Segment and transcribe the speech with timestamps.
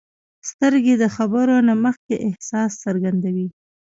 [0.49, 3.47] سترګې د خبرو نه مخکې احساس څرګندوي